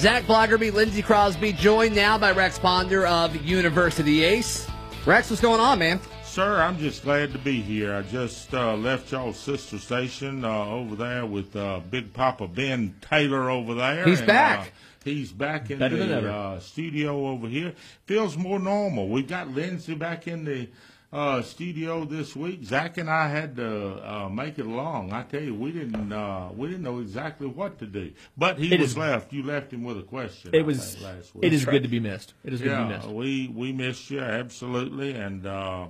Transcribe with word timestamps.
Zach 0.00 0.22
Blackerby, 0.22 0.72
Lindsey 0.72 1.02
Crosby, 1.02 1.52
joined 1.52 1.94
now 1.94 2.16
by 2.16 2.32
Rex 2.32 2.58
Ponder 2.58 3.06
of 3.06 3.36
University 3.44 4.24
Ace. 4.24 4.66
Rex, 5.04 5.28
what's 5.28 5.42
going 5.42 5.60
on, 5.60 5.78
man? 5.78 6.00
Sir, 6.24 6.62
I'm 6.62 6.78
just 6.78 7.02
glad 7.04 7.34
to 7.34 7.38
be 7.38 7.60
here. 7.60 7.94
I 7.94 8.00
just 8.00 8.54
uh, 8.54 8.76
left 8.76 9.12
y'all's 9.12 9.38
sister 9.38 9.76
station 9.76 10.42
uh, 10.42 10.68
over 10.68 10.96
there 10.96 11.26
with 11.26 11.54
uh, 11.54 11.80
Big 11.90 12.14
Papa 12.14 12.48
Ben 12.48 12.94
Taylor 13.02 13.50
over 13.50 13.74
there. 13.74 14.06
He's 14.06 14.20
and, 14.20 14.26
back. 14.26 14.60
uh, 14.60 14.70
he's 15.04 15.32
back 15.32 15.70
in 15.70 15.78
Better 15.78 15.98
the 15.98 16.32
uh, 16.32 16.60
studio 16.60 17.28
over 17.28 17.46
here. 17.46 17.74
Feels 18.06 18.38
more 18.38 18.58
normal. 18.58 19.06
We've 19.06 19.28
got 19.28 19.48
Lindsay 19.48 19.94
back 19.94 20.26
in 20.26 20.46
the 20.46 20.66
uh, 21.12 21.42
studio 21.42 22.04
this 22.04 22.36
week. 22.36 22.62
Zach 22.64 22.96
and 22.98 23.10
I 23.10 23.28
had 23.28 23.56
to 23.56 23.96
uh, 24.08 24.28
make 24.28 24.58
it 24.58 24.66
along. 24.66 25.12
I 25.12 25.22
tell 25.24 25.42
you, 25.42 25.54
we 25.54 25.72
didn't 25.72 26.12
uh, 26.12 26.50
we 26.56 26.68
didn't 26.68 26.82
know 26.84 27.00
exactly 27.00 27.46
what 27.46 27.78
to 27.80 27.86
do. 27.86 28.12
But 28.36 28.58
he 28.58 28.72
It 28.72 28.80
was 28.80 28.90
is- 28.90 28.96
left. 28.98 29.32
You 29.32 29.42
left 29.42 29.72
him 29.72 29.82
with 29.84 29.98
a 29.98 30.02
question. 30.02 30.50
It 30.54 30.60
I 30.60 30.62
was. 30.62 30.94
think, 30.94 31.04
last 31.04 31.34
week. 31.34 31.44
It 31.44 31.52
is 31.52 31.64
good 31.64 31.82
to 31.82 31.88
be 31.88 32.00
missed. 32.00 32.34
It 32.44 32.52
is 32.52 32.60
good 32.60 32.70
to 32.70 32.76
be 32.76 32.90
Yeah, 32.90 32.96
missed. 32.98 33.08
we 33.08 33.48
we 33.54 33.72
missed 33.72 34.10
you 34.10 34.20
absolutely, 34.20 35.12
and 35.14 35.46
uh, 35.46 35.86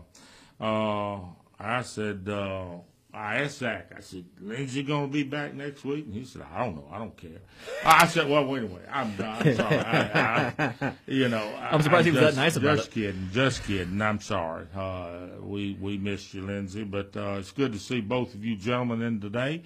uh, 0.60 1.18
I 1.58 1.82
said 1.82 2.26
uh, 2.28 2.76
I 3.12 3.38
asked 3.38 3.58
Zach. 3.58 3.90
I 3.96 4.00
said, 4.00 4.24
"Lindsay 4.40 4.82
going 4.84 5.08
to 5.08 5.12
be 5.12 5.24
back 5.24 5.52
next 5.54 5.84
week?" 5.84 6.04
And 6.06 6.14
he 6.14 6.24
said, 6.24 6.42
"I 6.54 6.64
don't 6.64 6.76
know. 6.76 6.88
I 6.92 6.98
don't 6.98 7.16
care." 7.16 7.40
I 7.84 8.06
said, 8.06 8.28
"Well, 8.28 8.46
wait 8.46 8.62
a 8.62 8.66
minute. 8.68 8.88
I'm, 8.92 9.12
I'm 9.20 9.54
sorry. 9.56 9.76
I, 9.78 10.52
I, 10.80 10.92
you 11.06 11.28
know, 11.28 11.38
I- 11.58 11.70
I'm 11.72 11.82
surprised 11.82 12.06
he 12.06 12.12
was 12.12 12.20
that 12.20 12.26
just- 12.28 12.36
nice 12.36 12.56
about 12.56 12.76
Just 12.76 12.88
it. 12.90 12.94
kidding. 12.94 13.28
Just 13.32 13.64
kidding. 13.64 14.00
I'm 14.00 14.20
sorry. 14.20 14.66
Uh, 14.76 15.26
we 15.40 15.76
we 15.80 15.98
missed 15.98 16.34
you, 16.34 16.42
Lindsay, 16.42 16.84
but 16.84 17.16
uh, 17.16 17.36
it's 17.38 17.50
good 17.50 17.72
to 17.72 17.78
see 17.80 18.00
both 18.00 18.32
of 18.34 18.44
you 18.44 18.54
gentlemen 18.54 19.02
in 19.02 19.20
today, 19.20 19.62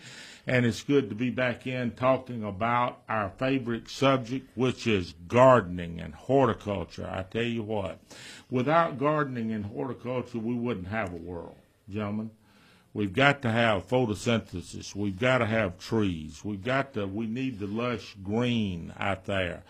and 0.46 0.64
it's 0.64 0.82
good 0.82 1.10
to 1.10 1.14
be 1.14 1.28
back 1.28 1.66
in 1.66 1.90
talking 1.90 2.44
about 2.44 3.02
our 3.10 3.28
favorite 3.38 3.90
subject, 3.90 4.48
which 4.56 4.86
is 4.86 5.12
gardening 5.28 6.00
and 6.00 6.14
horticulture. 6.14 7.06
I 7.12 7.24
tell 7.24 7.42
you 7.42 7.62
what, 7.62 7.98
without 8.50 8.98
gardening 8.98 9.52
and 9.52 9.66
horticulture, 9.66 10.38
we 10.38 10.54
wouldn't 10.54 10.88
have 10.88 11.12
a 11.12 11.16
world, 11.16 11.56
gentlemen. 11.90 12.30
We've 12.94 13.12
got 13.12 13.42
to 13.42 13.50
have 13.50 13.88
photosynthesis. 13.88 14.94
We've 14.94 15.18
got 15.18 15.38
to 15.38 15.46
have 15.46 15.78
trees. 15.78 16.44
We've 16.44 16.62
got 16.62 16.94
to. 16.94 17.06
We 17.06 17.26
need 17.26 17.58
the 17.58 17.66
lush 17.66 18.14
green 18.22 18.92
out 18.98 19.24
there 19.24 19.64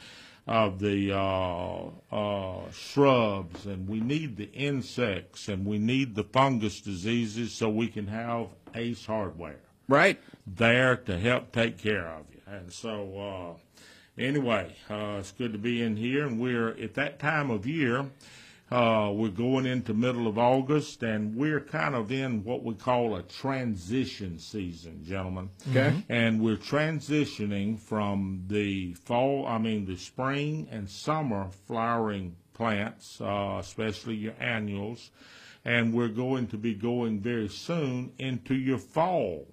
of 0.47 0.79
the 0.79 1.11
uh, 1.11 1.87
uh, 2.13 2.71
shrubs, 2.71 3.65
and 3.65 3.89
we 3.89 4.01
need 4.01 4.37
the 4.37 4.53
insects, 4.53 5.49
and 5.49 5.65
we 5.65 5.79
need 5.79 6.15
the 6.15 6.25
fungus 6.25 6.83
diseases, 6.83 7.55
so 7.55 7.71
we 7.71 7.89
can 7.89 8.07
have 8.09 8.49
Ace 8.75 9.07
Hardware 9.07 9.61
Right. 9.89 10.21
there 10.47 10.97
to 10.97 11.19
help 11.19 11.51
take 11.51 11.79
care 11.79 12.07
of 12.07 12.27
you. 12.31 12.43
And 12.47 12.71
so, 12.71 13.57
uh, 14.19 14.23
anyway, 14.23 14.77
uh, 14.91 15.17
it's 15.21 15.33
good 15.33 15.53
to 15.53 15.59
be 15.59 15.83
in 15.83 15.97
here, 15.97 16.27
and 16.27 16.39
we're 16.39 16.71
at 16.79 16.93
that 16.95 17.19
time 17.19 17.51
of 17.51 17.67
year. 17.67 18.05
Uh, 18.75 19.09
we're 19.13 19.29
going 19.29 19.67
into 19.67 19.95
middle 19.95 20.27
of 20.27 20.37
August, 20.37 21.05
and 21.05 21.37
we're 21.37 21.61
kind 21.61 21.95
of 21.95 22.11
in 22.11 22.43
what 22.43 22.65
we 22.65 22.75
call 22.75 23.15
a 23.15 23.23
transition 23.23 24.37
season, 24.37 25.01
gentlemen. 25.05 25.49
Okay. 25.71 26.03
And 26.09 26.41
we're 26.41 26.57
transitioning 26.57 27.79
from 27.79 28.43
the 28.49 28.95
fall, 28.95 29.47
I 29.47 29.59
mean, 29.59 29.87
the 29.87 29.97
spring 29.97 30.67
and 30.73 30.91
summer 30.91 31.51
flowering 31.69 32.35
plants, 32.53 33.21
uh, 33.21 33.59
especially 33.61 34.17
your 34.17 34.35
annuals, 34.41 35.13
and 35.65 35.95
we're 35.95 36.09
going 36.09 36.49
to 36.49 36.57
be 36.57 36.75
going 36.75 37.21
very 37.21 37.49
soon 37.51 38.11
into 38.19 38.57
your 38.57 38.79
fall 38.79 39.47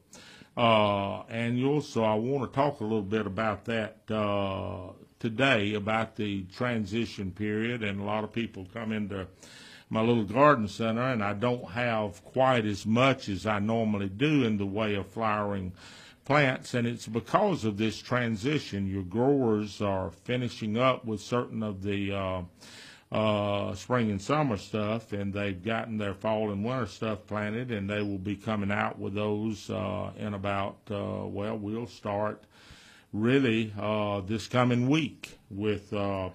uh, 0.57 1.21
annuals. 1.29 1.87
So 1.87 2.03
I 2.03 2.15
want 2.15 2.51
to 2.51 2.55
talk 2.55 2.79
a 2.79 2.83
little 2.83 3.03
bit 3.03 3.27
about 3.27 3.65
that 3.65 3.97
uh, 4.09 4.93
today, 5.21 5.73
about 5.75 6.17
the 6.17 6.43
transition 6.55 7.31
period. 7.31 7.83
And 7.83 8.01
a 8.01 8.03
lot 8.03 8.23
of 8.25 8.33
people 8.33 8.67
come 8.73 8.91
into 8.91 9.27
my 9.89 10.01
little 10.01 10.23
garden 10.23 10.67
center, 10.67 11.03
and 11.03 11.23
I 11.23 11.33
don't 11.33 11.71
have 11.71 12.23
quite 12.25 12.65
as 12.65 12.85
much 12.85 13.29
as 13.29 13.45
I 13.45 13.59
normally 13.59 14.09
do 14.09 14.43
in 14.43 14.57
the 14.57 14.65
way 14.65 14.95
of 14.95 15.07
flowering 15.07 15.73
plants, 16.23 16.73
and 16.73 16.87
it's 16.87 17.07
because 17.07 17.65
of 17.65 17.77
this 17.77 18.01
transition. 18.01 18.87
Your 18.87 19.03
growers 19.03 19.81
are 19.81 20.11
finishing 20.11 20.77
up 20.77 21.03
with 21.03 21.19
certain 21.19 21.61
of 21.61 21.83
the 21.83 22.13
uh, 22.13 22.41
uh, 23.11 23.75
spring 23.75 24.09
and 24.11 24.21
summer 24.21 24.55
stuff, 24.55 25.11
and 25.11 25.33
they've 25.33 25.61
gotten 25.61 25.97
their 25.97 26.13
fall 26.13 26.51
and 26.51 26.63
winter 26.63 26.85
stuff 26.85 27.27
planted, 27.27 27.71
and 27.71 27.89
they 27.89 28.01
will 28.01 28.17
be 28.17 28.37
coming 28.37 28.71
out 28.71 28.97
with 28.97 29.13
those 29.13 29.69
uh, 29.69 30.11
in 30.15 30.33
about, 30.33 30.77
uh, 30.89 31.25
well, 31.25 31.57
we'll 31.57 31.87
start 31.87 32.43
really 33.13 33.73
uh, 33.79 34.21
this 34.21 34.47
coming 34.47 34.89
week 34.89 35.37
with 35.49 35.93
uh, 35.93 36.29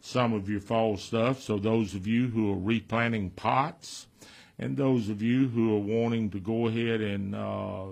some 0.00 0.32
of 0.32 0.48
your 0.48 0.60
fall 0.60 0.96
stuff. 0.96 1.40
So 1.40 1.58
those 1.58 1.94
of 1.94 2.06
you 2.06 2.28
who 2.28 2.52
are 2.52 2.58
replanting 2.58 3.30
pots, 3.30 4.06
and 4.58 4.76
those 4.76 5.08
of 5.08 5.22
you 5.22 5.48
who 5.48 5.74
are 5.76 5.80
wanting 5.80 6.30
to 6.30 6.40
go 6.40 6.68
ahead 6.68 7.00
and 7.00 7.34
uh, 7.34 7.86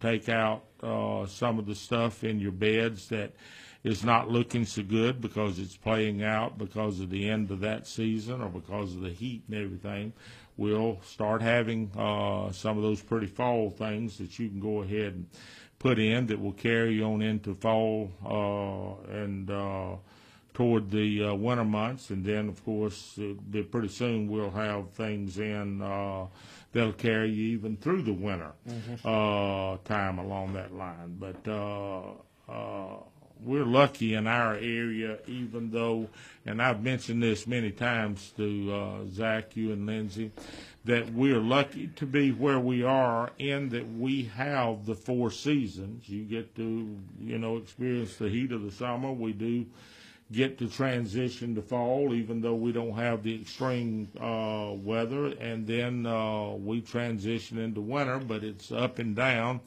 take 0.00 0.28
out 0.28 0.64
uh, 0.82 1.26
some 1.26 1.58
of 1.58 1.66
the 1.66 1.74
stuff 1.74 2.24
in 2.24 2.40
your 2.40 2.52
beds 2.52 3.08
that 3.08 3.32
is 3.84 4.04
not 4.04 4.28
looking 4.30 4.64
so 4.64 4.82
good 4.82 5.20
because 5.20 5.58
it's 5.58 5.76
playing 5.76 6.22
out 6.22 6.56
because 6.56 7.00
of 7.00 7.10
the 7.10 7.28
end 7.28 7.50
of 7.50 7.60
that 7.60 7.86
season 7.86 8.40
or 8.40 8.48
because 8.48 8.94
of 8.94 9.00
the 9.00 9.10
heat 9.10 9.42
and 9.48 9.56
everything, 9.56 10.12
we'll 10.56 11.00
start 11.02 11.42
having 11.42 11.90
uh, 11.96 12.50
some 12.52 12.76
of 12.76 12.82
those 12.82 13.00
pretty 13.00 13.26
fall 13.26 13.70
things 13.70 14.18
that 14.18 14.38
you 14.38 14.48
can 14.48 14.60
go 14.60 14.82
ahead 14.82 15.14
and 15.14 15.26
put 15.78 15.98
in 15.98 16.26
that 16.26 16.40
will 16.40 16.52
carry 16.52 16.94
you 16.94 17.04
on 17.04 17.22
into 17.22 17.54
fall 17.54 18.10
uh, 18.24 19.12
and 19.12 19.50
uh, 19.50 19.96
toward 20.54 20.90
the 20.90 21.24
uh, 21.24 21.34
winter 21.34 21.64
months, 21.64 22.10
and 22.10 22.24
then 22.24 22.48
of 22.48 22.64
course 22.64 23.18
uh, 23.18 23.62
pretty 23.70 23.88
soon 23.88 24.28
we'll 24.28 24.50
have 24.50 24.90
things 24.90 25.38
in 25.38 25.80
uh, 25.82 26.26
that'll 26.72 26.92
carry 26.92 27.30
you 27.30 27.48
even 27.54 27.76
through 27.76 28.02
the 28.02 28.12
winter 28.12 28.52
uh, 29.04 29.76
time 29.84 30.18
along 30.18 30.52
that 30.52 30.72
line. 30.74 31.16
But 31.18 31.48
uh, 31.48 32.02
uh, 32.48 32.96
we're 33.44 33.64
lucky 33.64 34.14
in 34.14 34.26
our 34.26 34.54
area, 34.54 35.18
even 35.26 35.70
though, 35.70 36.08
and 36.46 36.60
I've 36.60 36.82
mentioned 36.82 37.22
this 37.22 37.46
many 37.46 37.70
times 37.70 38.32
to 38.36 38.72
uh, 38.72 38.98
Zach, 39.10 39.56
you 39.56 39.72
and 39.72 39.86
Lindsay, 39.86 40.30
that 40.84 41.12
we're 41.12 41.40
lucky 41.40 41.88
to 41.96 42.06
be 42.06 42.32
where 42.32 42.58
we 42.58 42.82
are 42.82 43.30
in 43.38 43.68
that 43.70 43.92
we 43.92 44.24
have 44.34 44.86
the 44.86 44.94
four 44.94 45.30
seasons. 45.30 46.08
You 46.08 46.24
get 46.24 46.54
to, 46.56 46.96
you 47.20 47.38
know, 47.38 47.56
experience 47.56 48.16
the 48.16 48.28
heat 48.28 48.52
of 48.52 48.62
the 48.62 48.72
summer. 48.72 49.12
We 49.12 49.32
do 49.32 49.66
get 50.32 50.58
to 50.58 50.68
transition 50.68 51.54
to 51.54 51.62
fall, 51.62 52.14
even 52.14 52.40
though 52.40 52.54
we 52.54 52.72
don't 52.72 52.94
have 52.94 53.22
the 53.22 53.40
extreme 53.40 54.08
uh, 54.20 54.72
weather, 54.74 55.26
and 55.26 55.66
then 55.66 56.06
uh, 56.06 56.50
we 56.52 56.80
transition 56.80 57.58
into 57.58 57.80
winter, 57.80 58.18
but 58.18 58.42
it's 58.42 58.72
up 58.72 58.98
and 58.98 59.14
down. 59.14 59.60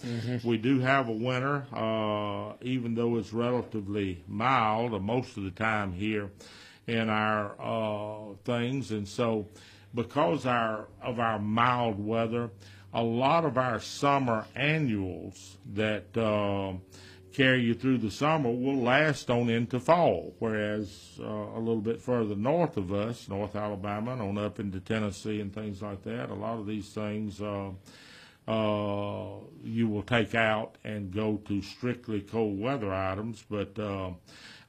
We 0.43 0.57
do 0.57 0.79
have 0.79 1.07
a 1.07 1.11
winter, 1.11 1.65
uh, 1.71 2.53
even 2.61 2.95
though 2.95 3.17
it's 3.17 3.31
relatively 3.33 4.23
mild 4.27 4.99
most 5.01 5.37
of 5.37 5.43
the 5.43 5.51
time 5.51 5.93
here 5.93 6.31
in 6.87 7.09
our 7.09 7.55
uh, 7.59 8.33
things, 8.43 8.91
and 8.91 9.07
so 9.07 9.47
because 9.93 10.45
our 10.45 10.87
of 11.01 11.19
our 11.19 11.39
mild 11.39 12.03
weather, 12.03 12.49
a 12.93 13.03
lot 13.03 13.45
of 13.45 13.57
our 13.57 13.79
summer 13.79 14.45
annuals 14.55 15.57
that 15.73 16.15
uh, 16.17 16.73
carry 17.35 17.61
you 17.61 17.73
through 17.73 17.97
the 17.97 18.09
summer 18.09 18.49
will 18.49 18.81
last 18.81 19.29
on 19.29 19.49
into 19.49 19.79
fall. 19.79 20.33
Whereas 20.39 21.19
uh, 21.19 21.25
a 21.25 21.59
little 21.59 21.81
bit 21.81 22.01
further 22.01 22.35
north 22.35 22.77
of 22.77 22.93
us, 22.93 23.27
North 23.27 23.55
Alabama, 23.55 24.13
and 24.13 24.21
on 24.21 24.37
up 24.37 24.59
into 24.59 24.79
Tennessee 24.79 25.41
and 25.41 25.53
things 25.53 25.81
like 25.81 26.03
that, 26.03 26.29
a 26.29 26.33
lot 26.33 26.59
of 26.59 26.65
these 26.65 26.89
things 26.89 27.41
uh, 27.41 27.71
uh, 28.47 29.39
you 29.63 29.87
will 29.87 30.03
take 30.03 30.33
out 30.33 30.77
and 30.85 31.11
go 31.11 31.37
to 31.47 31.61
strictly 31.61 32.21
cold 32.21 32.57
weather 32.57 32.93
items. 32.93 33.43
But 33.49 33.77
uh, 33.77 34.11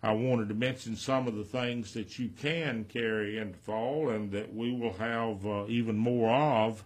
I 0.03 0.13
wanted 0.13 0.49
to 0.49 0.55
mention 0.55 0.97
some 0.97 1.29
of 1.29 1.37
the 1.37 1.45
things 1.45 1.95
that 1.95 2.19
you 2.19 2.31
can 2.31 2.85
carry 2.85 3.39
into 3.39 3.59
fall 3.59 4.11
and 4.11 4.33
that 4.33 4.53
we 4.53 4.73
will 4.73 4.95
have 4.95 5.47
uh, 5.47 5.67
even 5.69 5.97
more 5.97 6.31
of 6.31 6.85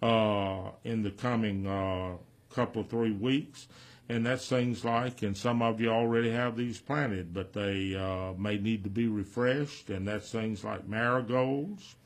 uh, 0.00 0.70
in 0.84 1.02
the 1.02 1.10
coming 1.10 1.66
uh, 1.66 2.12
couple 2.54 2.82
of 2.82 2.88
three 2.88 3.12
weeks. 3.12 3.66
And 4.10 4.24
that's 4.24 4.48
things 4.48 4.84
like, 4.84 5.22
and 5.22 5.36
some 5.36 5.60
of 5.60 5.80
you 5.80 5.90
already 5.90 6.30
have 6.30 6.56
these 6.56 6.78
planted, 6.78 7.34
but 7.34 7.52
they 7.52 7.94
uh, 7.94 8.32
may 8.38 8.56
need 8.56 8.84
to 8.84 8.90
be 8.90 9.06
refreshed. 9.06 9.90
And 9.90 10.08
that's 10.08 10.32
things 10.32 10.64
like 10.64 10.88
marigolds, 10.88 11.96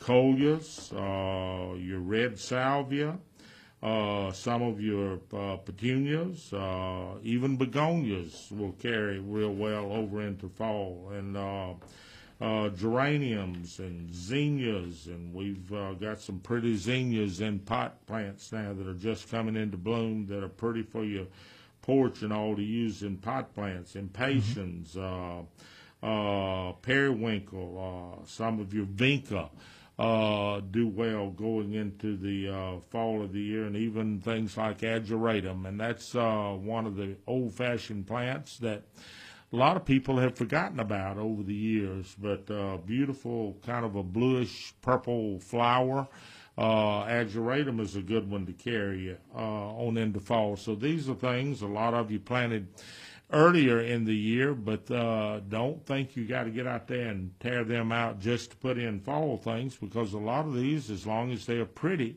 coleus, 0.00 0.92
uh, 0.92 1.74
your 1.76 2.00
red 2.00 2.40
salvia, 2.40 3.18
uh, 3.84 4.32
some 4.32 4.62
of 4.62 4.80
your 4.80 5.20
uh, 5.32 5.56
petunias, 5.56 6.52
uh, 6.54 7.16
even 7.22 7.56
begonias 7.56 8.50
will 8.50 8.72
carry 8.72 9.18
real 9.20 9.52
well 9.52 9.92
over 9.92 10.22
into 10.22 10.48
fall, 10.48 11.10
and 11.12 11.36
uh, 12.40 12.68
geraniums 12.70 13.78
and 13.78 14.12
zinnias, 14.14 15.06
and 15.06 15.32
we've 15.32 15.72
uh, 15.72 15.92
got 15.94 16.20
some 16.20 16.40
pretty 16.40 16.76
zinnias 16.76 17.40
in 17.40 17.58
pot 17.58 18.04
plants 18.06 18.52
now 18.52 18.72
that 18.72 18.86
are 18.86 18.94
just 18.94 19.30
coming 19.30 19.56
into 19.56 19.76
bloom 19.76 20.26
that 20.26 20.42
are 20.42 20.48
pretty 20.48 20.82
for 20.82 21.04
your 21.04 21.26
porch 21.82 22.22
and 22.22 22.32
all 22.32 22.56
to 22.56 22.62
use 22.62 23.02
in 23.02 23.16
pot 23.16 23.54
plants, 23.54 23.94
impatiens, 23.94 24.96
uh, 24.96 25.42
uh, 26.02 26.72
periwinkle, 26.82 28.20
uh, 28.22 28.26
some 28.26 28.60
of 28.60 28.74
your 28.74 28.86
vinca 28.86 29.48
uh, 29.98 30.60
do 30.70 30.88
well 30.88 31.30
going 31.30 31.74
into 31.74 32.16
the 32.16 32.48
uh, 32.48 32.80
fall 32.90 33.22
of 33.22 33.32
the 33.32 33.40
year, 33.40 33.64
and 33.64 33.76
even 33.76 34.20
things 34.20 34.56
like 34.56 34.78
ageratum. 34.78 35.66
And 35.66 35.78
that's 35.78 36.14
uh, 36.14 36.56
one 36.58 36.86
of 36.86 36.96
the 36.96 37.16
old 37.26 37.54
fashioned 37.54 38.06
plants 38.06 38.58
that 38.58 38.82
a 39.54 39.56
lot 39.56 39.76
of 39.76 39.84
people 39.84 40.18
have 40.18 40.36
forgotten 40.36 40.80
about 40.80 41.16
over 41.16 41.44
the 41.44 41.54
years, 41.54 42.16
but 42.20 42.50
uh, 42.50 42.76
beautiful, 42.78 43.56
kind 43.64 43.84
of 43.84 43.94
a 43.94 44.02
bluish 44.02 44.74
purple 44.82 45.38
flower. 45.38 46.08
Uh, 46.58 47.04
ageratum 47.04 47.78
is 47.78 47.94
a 47.94 48.02
good 48.02 48.28
one 48.28 48.44
to 48.46 48.52
carry 48.52 49.16
uh, 49.32 49.38
on 49.38 49.96
into 49.96 50.18
fall. 50.18 50.56
So 50.56 50.74
these 50.74 51.08
are 51.08 51.14
things 51.14 51.62
a 51.62 51.68
lot 51.68 51.94
of 51.94 52.10
you 52.10 52.18
planted 52.18 52.66
earlier 53.32 53.78
in 53.80 54.04
the 54.04 54.14
year, 54.14 54.54
but 54.54 54.90
uh, 54.90 55.38
don't 55.48 55.86
think 55.86 56.16
you 56.16 56.26
got 56.26 56.44
to 56.44 56.50
get 56.50 56.66
out 56.66 56.88
there 56.88 57.06
and 57.06 57.30
tear 57.38 57.62
them 57.62 57.92
out 57.92 58.18
just 58.18 58.50
to 58.50 58.56
put 58.56 58.76
in 58.76 58.98
fall 58.98 59.36
things 59.36 59.76
because 59.76 60.14
a 60.14 60.18
lot 60.18 60.46
of 60.46 60.54
these, 60.54 60.90
as 60.90 61.06
long 61.06 61.30
as 61.30 61.46
they're 61.46 61.64
pretty, 61.64 62.16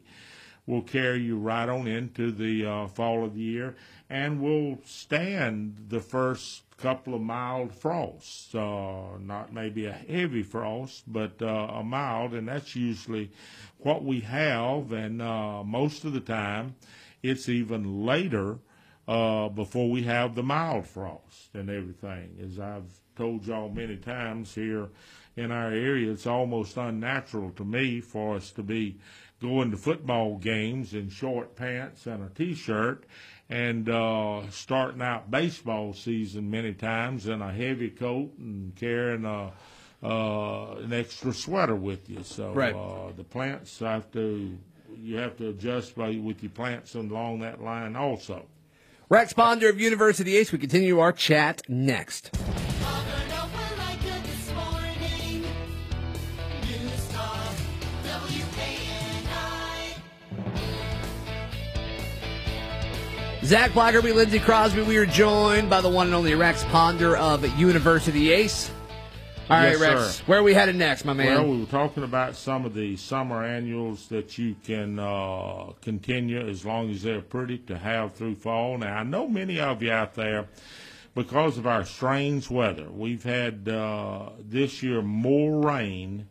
will 0.68 0.84
carry 0.84 1.22
you 1.22 1.38
right 1.38 1.70
on 1.70 1.88
into 1.88 2.32
the 2.32 2.66
uh, 2.66 2.88
fall 2.88 3.24
of 3.24 3.34
the 3.34 3.42
year 3.42 3.76
and 4.10 4.42
will 4.42 4.78
stand 4.86 5.86
the 5.88 6.02
first 6.02 6.62
couple 6.78 7.16
of 7.16 7.22
mild 7.22 7.74
frosts. 7.74 8.54
Uh, 8.54 9.18
not 9.20 9.52
maybe 9.52 9.86
a 9.86 9.92
heavy 9.92 10.44
frost, 10.44 11.04
but 11.08 11.42
uh, 11.42 11.46
a 11.46 11.84
mild, 11.84 12.34
and 12.34 12.48
that's 12.48 12.76
usually 12.76 13.32
what 13.80 14.04
we 14.04 14.20
have. 14.20 14.92
And 14.92 15.22
uh, 15.22 15.64
most 15.64 16.06
of 16.06 16.14
the 16.14 16.20
time, 16.20 16.76
it's 17.24 17.50
even 17.50 18.06
later 18.06 18.60
uh, 19.08 19.50
before 19.50 19.90
we 19.90 20.04
have 20.04 20.36
the 20.36 20.44
mild 20.44 20.86
frost 20.86 21.50
and 21.54 21.70
everything. 21.70 22.38
As 22.44 22.60
I've 22.60 22.92
told 23.16 23.48
y'all 23.48 23.70
many 23.70 23.98
times 23.98 24.54
here 24.54 24.90
in 25.36 25.52
our 25.52 25.72
area, 25.72 26.12
it's 26.12 26.28
almost 26.28 26.78
unnatural 26.78 27.52
to 27.52 27.64
me 27.64 28.02
for 28.02 28.36
us 28.36 28.52
to 28.52 28.64
be 28.64 28.98
going 29.42 29.72
to 29.72 29.78
football 29.78 30.38
games 30.38 30.94
in 30.94 31.10
short 31.10 31.56
pants 31.56 32.06
and 32.08 32.24
a 32.24 32.30
t-shirt 32.34 33.04
and 33.50 33.88
uh, 33.90 34.42
starting 34.50 35.02
out 35.02 35.30
baseball 35.32 35.94
season 35.94 36.50
many 36.50 36.74
times 36.74 37.28
in 37.28 37.42
a 37.42 37.52
heavy 37.52 37.90
coat 37.90 38.32
and 38.38 38.76
carrying 38.76 39.26
a 39.26 39.52
uh, 40.04 40.76
an 40.76 40.94
extra 40.94 41.34
sweater 41.34 41.76
with 41.76 42.08
you. 42.08 42.24
So 42.24 42.54
Right. 42.54 42.76
uh, 42.76 43.12
the 43.16 43.24
plants 43.24 43.80
have 43.80 44.12
to 44.12 44.58
you 45.00 45.18
have 45.18 45.38
to 45.38 45.50
adjust 45.50 45.96
by, 45.96 46.18
with 46.18 46.42
your 46.42 46.50
plants 46.52 46.96
along 46.96 47.40
that 47.40 47.62
line 47.62 47.96
also. 47.96 48.46
Rex 49.10 49.34
Ponder 49.34 49.70
of 49.70 49.80
University 49.80 50.36
Ace. 50.38 50.52
We 50.52 50.58
continue 50.58 51.00
our 51.00 51.14
chat 51.14 51.62
next. 51.70 52.32
Zach 63.48 63.72
Blackerby, 63.72 64.14
Lindsey 64.14 64.40
Crosby. 64.40 64.82
We 64.82 64.98
are 64.98 65.06
joined 65.06 65.70
by 65.70 65.80
the 65.80 65.88
one 65.88 66.08
and 66.08 66.16
only 66.18 66.36
Rex 66.36 66.66
Ponder 66.66 67.16
of 67.16 67.48
University 67.58 68.34
Ace. 68.34 68.70
All 69.50 69.56
right, 69.56 69.70
Yes, 69.70 69.80
Rex. 69.80 70.16
sir. 70.16 70.24
Where 70.26 70.40
are 70.40 70.44
we 70.44 70.54
headed 70.54 70.76
next, 70.76 71.06
my 71.06 71.14
man? 71.14 71.28
Well, 71.34 71.52
we 71.54 71.60
were 71.62 71.66
talking 71.68 72.04
about 72.04 72.36
some 72.36 72.66
of 72.66 72.74
the 72.74 72.98
summer 72.98 73.46
annuals 73.46 74.08
that 74.10 74.38
you 74.38 74.58
can 74.66 75.00
uh, 75.00 75.72
continue 75.82 76.46
as 76.46 76.66
long 76.66 76.90
as 76.90 77.04
they're 77.04 77.22
pretty 77.22 77.60
to 77.60 77.78
have 77.78 78.16
through 78.16 78.36
fall. 78.36 78.78
Now, 78.80 78.98
I 78.98 79.04
know 79.04 79.30
many 79.30 79.62
of 79.62 79.82
you 79.82 79.94
out 79.94 80.16
there, 80.16 80.48
because 81.16 81.58
of 81.58 81.66
our 81.66 81.86
strange 81.86 82.50
weather, 82.50 82.90
we've 82.92 83.24
had 83.24 83.70
uh, 83.70 84.32
this 84.42 84.84
year 84.84 85.02
more 85.02 85.66
rain 85.66 86.28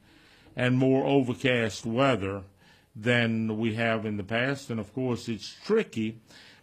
and 0.54 0.76
more 0.76 1.06
overcast 1.06 1.86
weather 1.86 2.42
than 2.94 3.56
we 3.56 3.72
have 3.76 4.04
in 4.04 4.18
the 4.18 4.22
past. 4.22 4.68
And 4.68 4.78
of 4.78 4.92
course, 4.92 5.30
it's 5.30 5.56
tricky 5.64 6.18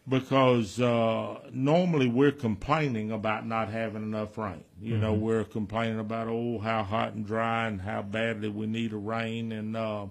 because 0.07 0.81
uh, 0.81 1.39
normally 1.51 2.07
we're 2.07 2.31
complaining 2.31 3.11
about 3.11 3.47
not 3.47 3.69
having 3.69 4.03
enough 4.03 4.37
rain. 4.37 4.63
You 4.81 4.97
know, 4.97 5.13
we're 5.13 5.45
complaining 5.45 5.99
about 5.99 6.27
oh 6.27 6.59
how 6.59 6.83
hot 6.83 7.13
and 7.13 7.25
dry 7.25 7.67
and 7.67 7.79
how 7.79 8.01
badly 8.01 8.49
we 8.49 8.67
need 8.67 8.91
a 8.91 8.97
rain, 8.97 9.53
and 9.53 9.77
uh, 9.77 10.07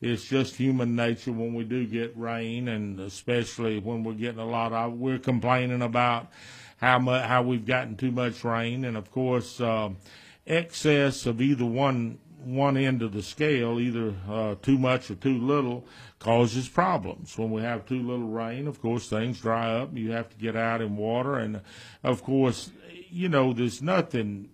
it's 0.00 0.24
just 0.24 0.56
human 0.56 0.96
nature 0.96 1.32
when 1.32 1.52
we 1.52 1.64
do 1.64 1.86
get 1.86 2.16
rain, 2.16 2.68
and 2.68 2.98
especially 3.00 3.78
when 3.78 4.04
we're 4.04 4.14
getting 4.14 4.40
a 4.40 4.46
lot 4.46 4.72
of. 4.72 4.94
We're 4.94 5.18
complaining 5.18 5.82
about 5.82 6.30
how 6.78 6.98
much 6.98 7.24
how 7.26 7.42
we've 7.42 7.66
gotten 7.66 7.96
too 7.96 8.12
much 8.12 8.42
rain, 8.42 8.86
and 8.86 8.96
of 8.96 9.10
course, 9.10 9.60
uh, 9.60 9.90
excess 10.46 11.26
of 11.26 11.42
either 11.42 11.66
one 11.66 12.18
one 12.46 12.76
end 12.76 13.02
of 13.02 13.12
the 13.12 13.22
scale, 13.22 13.80
either 13.80 14.14
uh, 14.30 14.54
too 14.62 14.78
much 14.78 15.10
or 15.10 15.16
too 15.16 15.38
little, 15.38 15.84
causes 16.20 16.68
problems. 16.68 17.36
When 17.36 17.50
we 17.50 17.62
have 17.62 17.86
too 17.86 18.00
little 18.00 18.28
rain, 18.28 18.68
of 18.68 18.80
course, 18.80 19.08
things 19.08 19.40
dry 19.40 19.74
up. 19.74 19.96
You 19.96 20.12
have 20.12 20.30
to 20.30 20.36
get 20.36 20.54
out 20.54 20.80
in 20.80 20.96
water, 20.96 21.36
and 21.36 21.60
of 22.04 22.22
course, 22.22 22.70
you 23.10 23.28
know, 23.28 23.52
there's 23.52 23.82
nothing 23.82 24.50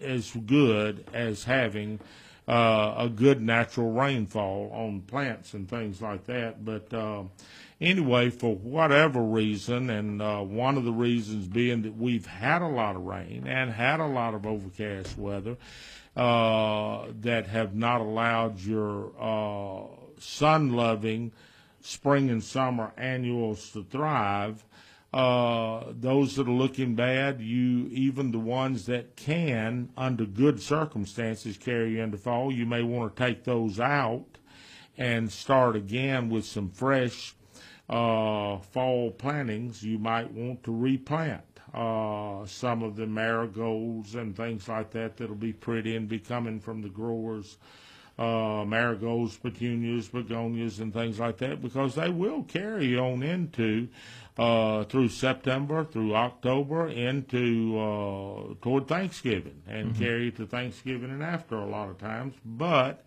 as 0.00 0.30
good 0.46 1.04
as 1.12 1.44
having 1.44 1.98
uh, 2.46 2.94
a 2.96 3.08
good 3.08 3.40
natural 3.40 3.90
rainfall 3.90 4.70
on 4.72 5.00
plants 5.00 5.54
and 5.54 5.68
things 5.68 6.00
like 6.00 6.26
that. 6.26 6.64
But 6.64 6.92
uh, 6.94 7.24
anyway, 7.80 8.30
for 8.30 8.54
whatever 8.54 9.20
reason, 9.20 9.90
and 9.90 10.22
uh, 10.22 10.40
one 10.40 10.76
of 10.76 10.84
the 10.84 10.92
reasons 10.92 11.48
being 11.48 11.82
that 11.82 11.96
we've 11.96 12.26
had 12.26 12.62
a 12.62 12.68
lot 12.68 12.94
of 12.94 13.02
rain 13.02 13.46
and 13.46 13.70
had 13.72 14.00
a 14.00 14.06
lot 14.06 14.34
of 14.34 14.46
overcast 14.46 15.18
weather 15.18 15.56
uh, 16.16 17.06
that 17.20 17.46
have 17.46 17.74
not 17.74 18.00
allowed 18.00 18.60
your 18.60 19.12
uh, 19.18 19.86
sun 20.18 20.72
loving 20.72 21.32
spring 21.80 22.30
and 22.30 22.42
summer 22.42 22.92
annuals 22.96 23.70
to 23.70 23.82
thrive. 23.84 24.64
Uh, 25.12 25.84
those 25.90 26.36
that 26.36 26.48
are 26.48 26.52
looking 26.52 26.94
bad, 26.94 27.40
you 27.40 27.86
even 27.90 28.30
the 28.30 28.38
ones 28.38 28.86
that 28.86 29.14
can, 29.14 29.90
under 29.96 30.24
good 30.24 30.60
circumstances, 30.60 31.58
carry 31.58 32.00
into 32.00 32.16
fall, 32.16 32.50
you 32.50 32.64
may 32.64 32.82
want 32.82 33.14
to 33.14 33.22
take 33.22 33.44
those 33.44 33.78
out 33.78 34.24
and 34.96 35.30
start 35.30 35.76
again 35.76 36.30
with 36.30 36.46
some 36.46 36.70
fresh 36.70 37.34
uh, 37.90 38.56
fall 38.58 39.10
plantings. 39.10 39.82
You 39.82 39.98
might 39.98 40.30
want 40.32 40.62
to 40.64 40.74
replant 40.74 41.51
uh, 41.74 42.46
some 42.46 42.82
of 42.82 42.96
the 42.96 43.06
marigolds 43.06 44.14
and 44.14 44.36
things 44.36 44.68
like 44.68 44.90
that 44.90 45.16
that'll 45.16 45.34
be 45.34 45.52
pretty 45.52 45.96
and 45.96 46.08
be 46.08 46.18
coming 46.18 46.60
from 46.60 46.82
the 46.82 46.88
growers 46.88 47.56
uh, 48.18 48.64
marigolds, 48.66 49.36
petunias, 49.36 50.08
begonias, 50.08 50.80
and 50.80 50.92
things 50.92 51.18
like 51.18 51.38
that, 51.38 51.62
because 51.62 51.94
they 51.94 52.10
will 52.10 52.42
carry 52.42 52.96
on 52.98 53.22
into 53.22 53.88
uh, 54.38 54.84
through 54.84 55.08
September, 55.08 55.84
through 55.84 56.14
October, 56.14 56.88
into 56.88 57.78
uh, 57.78 58.54
toward 58.62 58.86
Thanksgiving, 58.86 59.62
and 59.66 59.96
carry 59.96 60.30
to 60.32 60.46
Thanksgiving 60.46 61.10
and 61.10 61.22
after 61.22 61.56
a 61.56 61.66
lot 61.66 61.88
of 61.88 61.98
times. 61.98 62.34
But 62.44 63.04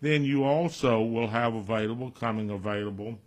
then 0.00 0.24
you 0.24 0.44
also 0.44 1.00
will 1.00 1.28
have 1.28 1.54
available, 1.54 2.10
coming 2.10 2.50
available, 2.50 3.18